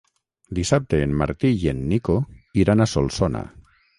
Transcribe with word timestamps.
Dissabte 0.59 1.01
en 1.07 1.11
Martí 1.19 1.51
i 1.65 1.69
en 1.73 1.83
Nico 1.91 2.17
iran 2.65 2.81
a 2.87 2.91
Solsona. 2.97 3.45